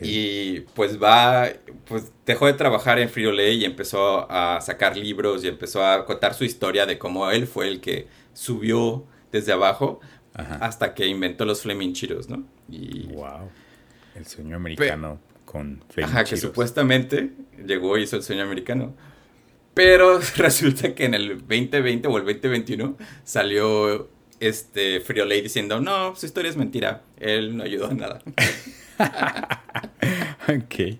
Y 0.00 0.60
pues 0.74 1.02
va, 1.02 1.48
pues 1.86 2.12
dejó 2.24 2.46
de 2.46 2.52
trabajar 2.52 2.98
en 2.98 3.08
Frito 3.08 3.32
Lay 3.32 3.62
y 3.62 3.64
empezó 3.64 4.30
a 4.30 4.60
sacar 4.60 4.96
libros 4.96 5.44
y 5.44 5.48
empezó 5.48 5.84
a 5.84 6.04
contar 6.04 6.34
su 6.34 6.44
historia 6.44 6.86
de 6.86 6.98
cómo 6.98 7.28
él 7.30 7.46
fue 7.46 7.68
el 7.68 7.80
que 7.80 8.06
subió 8.32 9.04
desde 9.32 9.52
abajo 9.52 10.00
hasta 10.34 10.94
que 10.94 11.06
inventó 11.06 11.44
los 11.44 11.62
Flaming 11.62 11.94
Cheetos, 11.94 12.28
¿no? 12.28 12.44
Y, 12.72 13.08
wow. 13.12 13.50
El 14.14 14.26
sueño 14.26 14.56
americano 14.56 15.20
con 15.44 15.84
Flaming 15.90 16.16
Ajá, 16.16 16.24
que 16.24 16.36
supuestamente 16.36 17.32
llegó 17.66 17.98
y 17.98 18.02
hizo 18.02 18.16
el 18.16 18.22
sueño 18.22 18.42
americano. 18.42 18.94
Pero 19.74 20.20
resulta 20.36 20.94
que 20.94 21.04
en 21.04 21.14
el 21.14 21.38
2020 21.40 22.08
o 22.08 22.18
el 22.18 22.24
2021 22.24 22.96
salió 23.24 24.08
este 24.40 25.00
Friolay 25.00 25.40
diciendo, 25.42 25.80
no, 25.80 26.16
su 26.16 26.26
historia 26.26 26.50
es 26.50 26.56
mentira. 26.56 27.02
Él 27.18 27.56
no 27.56 27.64
ayudó 27.64 27.90
en 27.90 27.98
nada. 27.98 28.20
ok. 30.48 30.98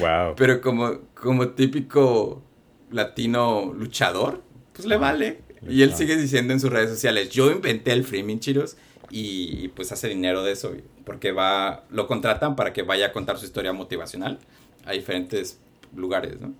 Wow. 0.00 0.34
Pero 0.36 0.60
como, 0.60 1.00
como 1.14 1.50
típico 1.50 2.42
latino 2.90 3.72
luchador, 3.72 4.42
pues 4.72 4.86
le 4.86 4.96
vale. 4.96 5.42
Y 5.68 5.82
él 5.82 5.94
sigue 5.94 6.16
diciendo 6.16 6.52
en 6.52 6.60
sus 6.60 6.70
redes 6.70 6.90
sociales, 6.90 7.30
yo 7.30 7.50
inventé 7.50 7.92
el 7.92 8.04
Framing 8.04 8.40
Chiros 8.40 8.76
y, 9.10 9.68
pues 9.68 9.92
hace 9.92 10.08
dinero 10.08 10.42
de 10.42 10.52
eso. 10.52 10.72
Porque 11.04 11.32
va, 11.32 11.84
lo 11.90 12.06
contratan 12.06 12.56
para 12.56 12.72
que 12.72 12.82
vaya 12.82 13.06
a 13.06 13.12
contar 13.12 13.38
su 13.38 13.44
historia 13.44 13.72
motivacional 13.72 14.38
a 14.84 14.92
diferentes 14.92 15.60
lugares, 15.94 16.40
¿no? 16.40 16.54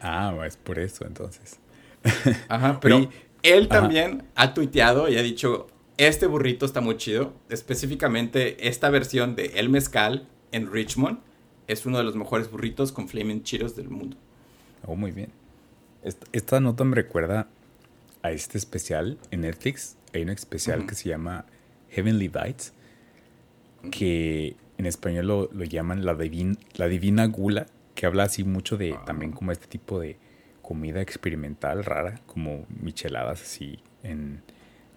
Ah, 0.00 0.34
es 0.46 0.56
por 0.56 0.78
eso 0.78 1.06
entonces. 1.06 1.58
Ajá, 2.48 2.80
pero 2.80 3.10
él 3.42 3.68
también 3.68 4.24
ha 4.34 4.54
tuiteado 4.54 5.08
y 5.08 5.18
ha 5.18 5.22
dicho, 5.22 5.68
este 5.96 6.26
burrito 6.26 6.64
está 6.64 6.80
muy 6.80 6.96
chido. 6.96 7.34
Específicamente 7.48 8.68
esta 8.68 8.88
versión 8.90 9.36
de 9.36 9.46
El 9.56 9.68
Mezcal 9.68 10.28
en 10.52 10.72
Richmond 10.72 11.18
es 11.66 11.86
uno 11.86 11.98
de 11.98 12.04
los 12.04 12.16
mejores 12.16 12.50
burritos 12.50 12.92
con 12.92 13.08
flaming 13.08 13.42
chiros 13.42 13.76
del 13.76 13.90
mundo. 13.90 14.16
Oh, 14.86 14.96
muy 14.96 15.12
bien. 15.12 15.30
Esta, 16.32 16.60
nota 16.60 16.84
me 16.84 16.96
recuerda 16.96 17.48
a 18.22 18.32
este 18.32 18.58
especial 18.58 19.18
en 19.30 19.42
Netflix. 19.42 19.96
Hay 20.14 20.22
un 20.22 20.30
especial 20.30 20.86
que 20.86 20.94
se 20.94 21.10
llama 21.10 21.44
Heavenly 21.90 22.28
Bites, 22.28 22.72
que 23.90 24.56
en 24.78 24.86
español 24.86 25.26
lo, 25.26 25.64
llaman 25.64 26.04
la, 26.04 26.16
la 26.76 26.88
Divina 26.88 27.26
Gula 27.26 27.66
que 28.00 28.06
habla 28.06 28.22
así 28.22 28.44
mucho 28.44 28.78
de 28.78 28.96
también 29.04 29.32
como 29.32 29.52
este 29.52 29.66
tipo 29.66 30.00
de 30.00 30.16
comida 30.62 31.02
experimental 31.02 31.84
rara, 31.84 32.18
como 32.24 32.64
micheladas 32.80 33.42
así, 33.42 33.78
en, 34.02 34.40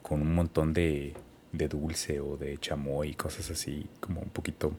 con 0.01 0.21
un 0.21 0.33
montón 0.33 0.71
de, 0.71 1.13
de 1.51 1.67
dulce 1.67 2.21
o 2.21 2.37
de 2.37 2.57
chamoy 2.59 3.09
y 3.09 3.13
cosas 3.15 3.51
así, 3.51 3.87
como 3.99 4.21
un 4.21 4.29
poquito 4.29 4.71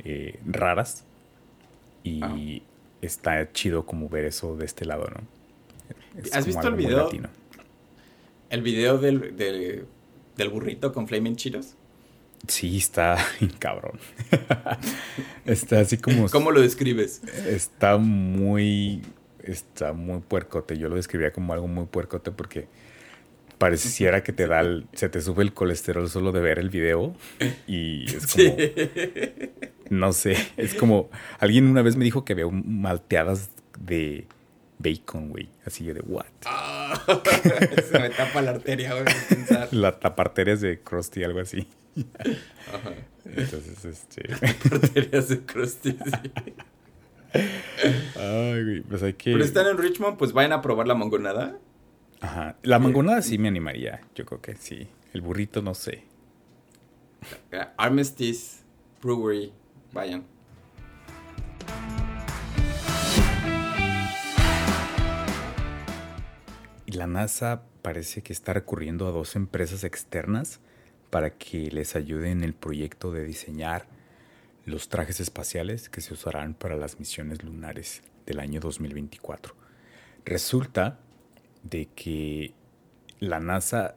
eh, 0.00 0.40
raras. 0.44 1.04
Y 2.02 2.22
ah. 2.24 2.36
está 3.02 3.52
chido 3.52 3.86
como 3.86 4.08
ver 4.08 4.24
eso 4.24 4.56
de 4.56 4.64
este 4.64 4.84
lado, 4.84 5.06
¿no? 5.08 5.20
¿Has 6.32 6.46
visto 6.46 6.66
el 6.66 6.74
video? 6.74 7.08
El 8.50 8.62
video 8.62 8.98
del, 8.98 9.36
del, 9.36 9.86
burrito 10.50 10.92
con 10.92 11.06
Flaming 11.08 11.36
Cheetos. 11.36 11.76
Sí, 12.48 12.76
está 12.76 13.16
cabrón. 13.58 13.98
está 15.46 15.80
así 15.80 15.98
como. 15.98 16.28
¿Cómo 16.30 16.50
lo 16.50 16.60
describes? 16.60 17.22
Está 17.46 17.96
muy. 17.96 19.02
Está 19.42 19.92
muy 19.92 20.20
puercote. 20.20 20.78
Yo 20.78 20.88
lo 20.88 20.96
describía 20.96 21.32
como 21.32 21.52
algo 21.52 21.68
muy 21.68 21.86
puercote 21.86 22.30
porque 22.30 22.66
pareciera 23.58 24.22
que 24.22 24.32
te 24.32 24.46
da 24.46 24.62
se 24.94 25.08
te 25.08 25.20
sube 25.20 25.42
el 25.42 25.54
colesterol 25.54 26.08
solo 26.10 26.32
de 26.32 26.40
ver 26.40 26.58
el 26.58 26.70
video 26.70 27.14
y 27.68 28.04
es 28.04 28.26
como 28.26 28.56
no 29.90 30.12
sé 30.12 30.36
es 30.56 30.74
como 30.74 31.08
alguien 31.38 31.68
una 31.68 31.80
vez 31.80 31.94
me 31.94 32.04
dijo 32.04 32.24
que 32.24 32.32
había 32.32 32.48
malteadas 32.48 33.50
de 33.78 34.26
bacon 34.78 35.28
güey 35.30 35.48
así 35.64 35.84
de 35.84 36.00
what 36.00 36.26
ah, 36.46 37.00
se 37.90 37.98
me 37.98 38.10
tapa 38.10 38.42
la 38.42 38.50
arteria 38.52 38.92
güey 38.94 39.04
la 39.70 39.98
taparteria 39.98 40.56
de 40.56 40.80
Krusty 40.80 41.24
algo 41.24 41.40
así 41.40 41.66
entonces, 43.24 43.84
este. 43.84 44.28
Porterías 44.68 45.28
de 45.28 45.40
Krusty, 45.44 45.96
Ay, 48.16 48.64
güey, 48.64 48.80
pues 48.82 49.02
hay 49.02 49.14
que. 49.14 49.32
Pero 49.32 49.44
están 49.44 49.66
en 49.66 49.78
Richmond, 49.78 50.16
pues 50.16 50.32
vayan 50.32 50.52
a 50.52 50.62
probar 50.62 50.86
la 50.86 50.94
mangonada. 50.94 51.58
Ajá. 52.20 52.56
La 52.62 52.78
mangonada 52.78 53.22
sí 53.22 53.38
me 53.38 53.48
animaría. 53.48 54.02
Yo 54.14 54.24
creo 54.24 54.40
que 54.40 54.56
sí. 54.56 54.88
El 55.12 55.20
burrito, 55.20 55.62
no 55.62 55.74
sé. 55.74 56.04
Armistice 57.76 58.62
Brewery. 59.02 59.52
Vayan. 59.92 60.24
La 66.94 67.06
NASA 67.06 67.62
parece 67.82 68.22
que 68.22 68.32
está 68.32 68.52
recurriendo 68.52 69.06
a 69.06 69.10
dos 69.10 69.36
empresas 69.36 69.84
externas 69.84 70.60
para 71.10 71.36
que 71.36 71.70
les 71.70 71.96
ayude 71.96 72.30
en 72.30 72.42
el 72.42 72.54
proyecto 72.54 73.12
de 73.12 73.24
diseñar 73.24 73.86
los 74.64 74.88
trajes 74.88 75.20
espaciales 75.20 75.88
que 75.88 76.00
se 76.00 76.14
usarán 76.14 76.54
para 76.54 76.76
las 76.76 76.98
misiones 76.98 77.42
lunares 77.42 78.02
del 78.26 78.40
año 78.40 78.60
2024. 78.60 79.54
Resulta 80.24 80.98
de 81.62 81.86
que 81.94 82.54
la 83.20 83.40
NASA 83.40 83.96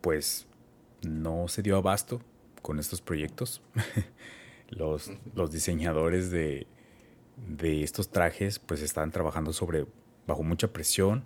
pues 0.00 0.46
no 1.02 1.48
se 1.48 1.62
dio 1.62 1.76
abasto 1.76 2.22
con 2.62 2.78
estos 2.78 3.00
proyectos. 3.00 3.62
los, 4.70 5.10
los, 5.34 5.50
diseñadores 5.50 6.30
de, 6.30 6.66
de, 7.46 7.82
estos 7.82 8.10
trajes 8.10 8.58
pues 8.58 8.82
estaban 8.82 9.10
trabajando 9.10 9.52
sobre 9.52 9.86
bajo 10.26 10.42
mucha 10.42 10.72
presión 10.72 11.24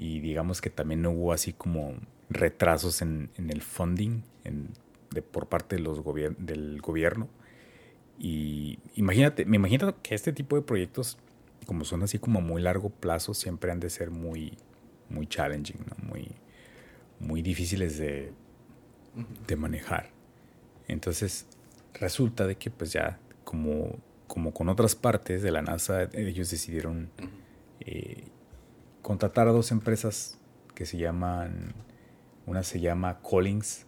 y 0.00 0.20
digamos 0.20 0.62
que 0.62 0.70
también 0.70 1.02
no 1.02 1.10
hubo 1.10 1.34
así 1.34 1.52
como 1.52 1.92
retrasos 2.30 3.02
en, 3.02 3.28
el 3.36 3.60
funding 3.60 4.22
de, 5.10 5.20
por 5.20 5.46
parte 5.46 5.76
de 5.76 5.82
los 5.82 6.02
del 6.38 6.80
gobierno. 6.80 7.28
Y 8.18 8.78
imagínate, 8.94 9.44
me 9.44 9.56
imagino 9.56 9.94
que 10.00 10.14
este 10.14 10.32
tipo 10.32 10.56
de 10.56 10.62
proyectos, 10.62 11.18
como 11.66 11.84
son 11.84 12.02
así 12.02 12.18
como 12.18 12.38
a 12.38 12.42
muy 12.42 12.62
largo 12.62 12.88
plazo, 12.88 13.34
siempre 13.34 13.72
han 13.72 13.78
de 13.78 13.90
ser 13.90 14.10
muy, 14.10 14.56
muy 15.10 15.26
challenging, 15.26 15.84
muy, 16.02 16.28
muy 17.18 17.42
difíciles 17.42 17.98
de, 17.98 18.32
de 19.46 19.56
manejar. 19.56 20.12
Entonces, 20.88 21.46
resulta 21.92 22.46
de 22.46 22.56
que 22.56 22.70
pues 22.70 22.90
ya, 22.94 23.18
como, 23.44 23.98
como 24.26 24.54
con 24.54 24.70
otras 24.70 24.94
partes 24.94 25.42
de 25.42 25.52
la 25.52 25.60
NASA, 25.60 26.04
ellos 26.14 26.50
decidieron 26.50 27.10
eh, 27.80 28.19
contratar 29.02 29.48
a 29.48 29.52
dos 29.52 29.70
empresas 29.70 30.38
que 30.74 30.86
se 30.86 30.98
llaman, 30.98 31.74
una 32.46 32.62
se 32.62 32.80
llama 32.80 33.20
Collins 33.20 33.86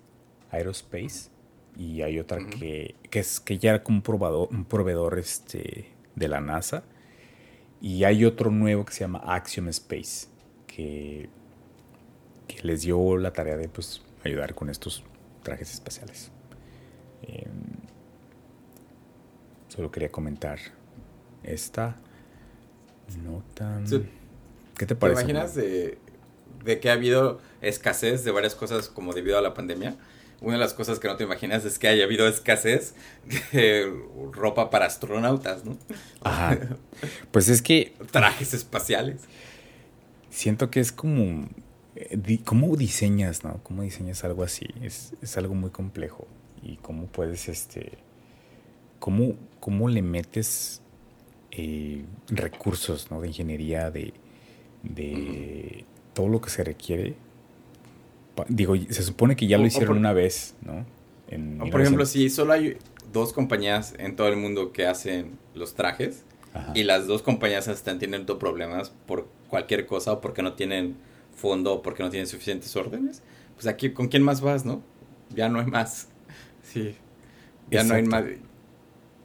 Aerospace 0.51 1.31
y 1.77 2.03
hay 2.03 2.19
otra 2.19 2.39
que, 2.47 2.95
es 3.11 3.41
que 3.41 3.59
ya 3.59 3.71
era 3.71 3.83
como 3.83 3.99
un 3.99 4.03
proveedor, 4.03 4.49
un 4.51 4.65
proveedor 4.65 5.19
este, 5.19 5.91
de 6.15 6.29
la 6.29 6.41
NASA 6.41 6.85
y 7.81 8.05
hay 8.05 8.25
otro 8.25 8.51
nuevo 8.51 8.85
que 8.85 8.93
se 8.93 9.01
llama 9.01 9.23
Axiom 9.25 9.69
Space 9.69 10.29
que, 10.67 11.29
que 12.47 12.63
les 12.63 12.83
dio 12.83 13.17
la 13.17 13.33
tarea 13.33 13.57
de 13.57 13.69
pues, 13.69 14.03
ayudar 14.25 14.55
con 14.55 14.71
estos 14.71 15.03
trajes 15.43 15.73
espaciales. 15.73 16.31
Em, 17.23 17.51
solo 19.69 19.91
quería 19.91 20.11
comentar 20.11 20.59
esta 21.43 21.97
nota. 23.23 23.81
¿Qué 24.77 24.87
te 24.87 24.95
parece? 24.95 25.25
¿Te 25.25 25.31
imaginas 25.31 25.55
de, 25.55 25.99
de, 26.65 26.81
que 26.81 26.91
ha 26.91 26.95
habido 26.95 27.41
escasez 27.61 28.25
de 28.25 28.31
varias 28.31 28.55
cosas 28.55 28.89
como 28.89 29.13
debido 29.13 29.39
a 29.39 29.43
la 29.43 29.55
pandemia? 29.55 29.97
Una 30.43 30.55
de 30.55 30.59
las 30.59 30.75
cosas 30.75 30.99
que 30.99 31.07
no 31.07 31.17
te 31.17 31.23
imaginas 31.23 31.65
es 31.65 31.79
que 31.79 31.87
haya 31.87 32.03
habido 32.03 32.27
escasez 32.27 32.95
de 33.53 33.93
ropa 34.33 34.71
para 34.71 34.87
astronautas, 34.87 35.65
¿no? 35.65 35.79
Ajá. 36.23 36.59
Pues 37.31 37.49
es 37.49 37.63
que... 37.63 37.95
Trajes 38.11 38.53
espaciales. 38.53 39.21
Siento 40.31 40.69
que 40.69 40.81
es 40.81 40.91
como... 40.91 41.49
Eh, 41.95 42.41
¿Cómo 42.45 42.77
diseñas, 42.77 43.45
no? 43.45 43.61
¿Cómo 43.63 43.83
diseñas 43.83 44.25
algo 44.25 44.43
así? 44.43 44.67
Es, 44.83 45.13
es 45.23 45.37
algo 45.37 45.55
muy 45.55 45.71
complejo. 45.71 46.27
Y 46.61 46.77
cómo 46.79 47.07
puedes, 47.07 47.49
este... 47.49 47.99
¿Cómo, 48.99 49.37
cómo 49.61 49.89
le 49.89 50.03
metes 50.03 50.83
eh, 51.53 52.05
recursos, 52.29 53.13
¿no? 53.13 53.21
De 53.21 53.29
ingeniería, 53.29 53.93
de 53.93 54.13
de 54.83 55.85
todo 56.15 56.29
lo 56.29 56.41
que 56.41 56.51
se 56.51 56.65
requiere. 56.65 57.15
Digo, 58.49 58.75
se 58.77 59.03
supone 59.03 59.37
que 59.37 59.47
ya 59.47 59.59
lo 59.59 59.67
hicieron 59.67 59.99
una 59.99 60.13
vez, 60.13 60.55
¿no? 60.63 60.85
por 61.71 61.81
ejemplo, 61.81 62.05
si 62.05 62.29
solo 62.29 62.53
hay 62.53 62.77
dos 63.13 63.33
compañías 63.33 63.95
en 63.99 64.17
todo 64.17 64.29
el 64.29 64.37
mundo 64.37 64.73
que 64.73 64.87
hacen 64.87 65.39
los 65.55 65.75
trajes 65.75 66.25
y 66.75 66.83
las 66.85 67.07
dos 67.07 67.23
compañías 67.23 67.69
están 67.69 67.99
teniendo 67.99 68.39
problemas 68.39 68.93
por 69.07 69.29
cualquier 69.49 69.87
cosa 69.87 70.13
o 70.13 70.21
porque 70.21 70.43
no 70.43 70.55
tienen 70.55 70.97
fondo 71.35 71.75
o 71.75 71.83
porque 71.83 72.03
no 72.03 72.11
tienen 72.11 72.27
suficientes 72.27 72.75
órdenes, 72.77 73.23
pues 73.55 73.67
aquí, 73.67 73.91
¿con 73.91 74.09
quién 74.09 74.23
más 74.23 74.41
vas, 74.41 74.65
no? 74.65 74.83
Ya 75.35 75.49
no 75.49 75.61
hay 75.61 75.67
más. 75.67 76.09
Sí. 76.63 76.95
Ya 77.71 77.83
no 77.83 77.95
hay 77.95 78.05
más. 78.05 78.25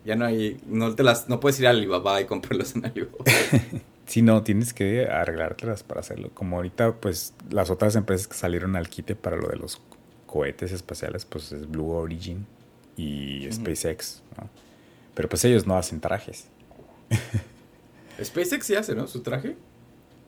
Ya 0.03 0.15
no 0.15 0.25
hay. 0.25 0.59
No, 0.65 0.93
te 0.95 1.03
las, 1.03 1.29
no 1.29 1.39
puedes 1.39 1.59
ir 1.59 1.67
a 1.67 1.69
Alibaba 1.69 2.19
y 2.19 2.25
comprarlos 2.25 2.75
en 2.75 2.85
Alibaba. 2.85 3.23
Si 4.07 4.21
no, 4.21 4.41
tienes 4.41 4.73
que 4.73 5.05
arreglártelas 5.05 5.83
para 5.83 5.99
hacerlo. 5.99 6.31
Como 6.33 6.55
ahorita, 6.55 6.95
pues 6.95 7.33
las 7.49 7.69
otras 7.69 7.95
empresas 7.97 8.27
que 8.27 8.35
salieron 8.35 8.77
al 8.77 8.87
quite 8.89 9.15
para 9.15 9.35
lo 9.35 9.49
de 9.49 9.57
los 9.57 9.81
cohetes 10.25 10.71
espaciales, 10.71 11.25
pues 11.25 11.51
es 11.51 11.69
Blue 11.69 11.89
Origin 11.89 12.47
y 12.95 13.47
SpaceX, 13.51 14.23
¿no? 14.37 14.49
Pero 15.13 15.27
pues 15.27 15.43
ellos 15.43 15.67
no 15.67 15.77
hacen 15.77 15.99
trajes. 15.99 16.47
SpaceX 18.23 18.65
sí 18.65 18.75
hace, 18.75 18.95
¿no? 18.95 19.07
Su 19.07 19.21
traje. 19.21 19.57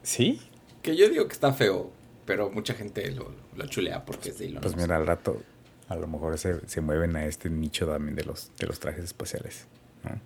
Sí. 0.03 0.41
Que 0.81 0.97
yo 0.97 1.09
digo 1.09 1.27
que 1.27 1.33
está 1.33 1.53
feo, 1.53 1.91
pero 2.25 2.49
mucha 2.49 2.73
gente 2.73 3.09
lo, 3.11 3.31
chulea 3.67 4.03
porque 4.05 4.29
es 4.29 4.39
de 4.39 4.47
Elon 4.47 4.61
Pues 4.61 4.75
mira, 4.75 4.97
al 4.97 5.07
rato 5.07 5.41
a 5.87 5.95
lo 5.95 6.07
mejor 6.07 6.37
se, 6.37 6.67
se, 6.67 6.81
mueven 6.81 7.15
a 7.15 7.25
este 7.25 7.49
nicho 7.49 7.87
también 7.87 8.15
de 8.15 8.23
los, 8.23 8.51
de 8.57 8.67
los 8.67 8.79
trajes 8.79 9.05
espaciales, 9.05 9.67
¿no? 10.03 10.19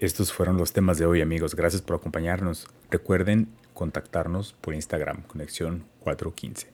Estos 0.00 0.32
fueron 0.32 0.56
los 0.56 0.72
temas 0.72 0.96
de 0.96 1.04
hoy, 1.04 1.20
amigos. 1.20 1.54
Gracias 1.54 1.82
por 1.82 1.96
acompañarnos. 1.96 2.66
Recuerden 2.90 3.48
contactarnos 3.74 4.54
por 4.54 4.72
Instagram, 4.72 5.24
conexión 5.24 5.84
415. 6.00 6.68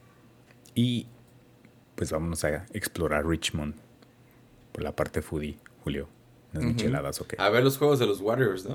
Y 0.77 1.09
pues 1.97 2.13
vámonos 2.13 2.45
a 2.45 2.67
explorar 2.73 3.27
Richmond 3.27 3.75
por 4.71 4.85
la 4.85 4.95
parte 4.95 5.23
foodie, 5.23 5.59
Julio. 5.83 6.09
Unas 6.53 6.67
micheladas, 6.67 7.21
ok. 7.21 7.35
A 7.39 7.49
ver 7.49 7.65
los 7.65 7.79
juegos 7.79 7.99
de 7.99 8.07
los 8.07 8.21
Warriors, 8.21 8.65
¿no? 8.65 8.75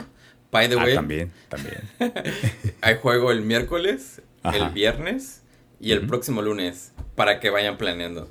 By 0.52 0.68
the 0.68 0.76
ah, 0.76 0.84
way. 0.84 0.96
También, 0.96 1.32
también. 1.48 1.80
hay 2.82 2.98
juego 2.98 3.32
el 3.32 3.44
miércoles, 3.44 4.22
el 4.44 4.70
viernes 4.72 5.44
y 5.80 5.94
el 5.94 6.06
próximo 6.08 6.42
lunes 6.42 6.92
para 7.16 7.40
que 7.40 7.50
vayan 7.52 7.78
planeando. 7.78 8.30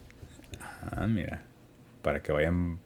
Ah, 0.82 1.06
mira. 1.06 1.44
Para 2.02 2.22
que 2.22 2.30
vayan 2.30 2.78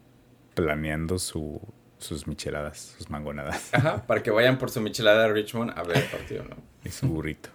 planeando 0.54 1.18
su, 1.18 1.60
sus 2.04 2.26
micheladas, 2.26 2.94
sus 2.96 3.10
mangonadas. 3.10 3.72
Ajá, 3.72 4.06
para 4.06 4.22
que 4.22 4.30
vayan 4.30 4.58
por 4.58 4.70
su 4.70 4.80
michelada 4.80 5.24
a 5.24 5.28
Richmond 5.28 5.72
a 5.76 5.82
ver 5.82 5.98
el 5.98 6.04
partido, 6.04 6.44
¿no? 6.44 6.56
Y 6.84 6.90
su 6.90 7.08
burrito. 7.08 7.48